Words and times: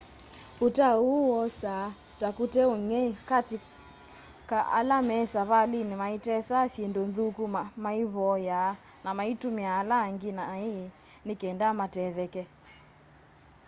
utao 0.65 0.99
uu 1.11 1.23
wosaa 1.31 1.85
ta 2.19 2.27
kute 2.37 2.61
ung'ei 2.75 3.09
kati 3.29 3.55
ka 4.49 4.59
ala 4.77 4.97
me 5.07 5.17
savaliini 5.33 5.93
maitesaa 6.01 6.71
syindu 6.73 7.01
nthuku 7.09 7.43
maivoyaa 7.83 8.71
na 9.03 9.09
maitumia 9.17 9.71
ala 9.79 9.95
angĩ 10.07 10.31
nai 10.37 10.75
ni 11.25 11.33
kenda 11.41 11.67
matetheke 11.79 12.43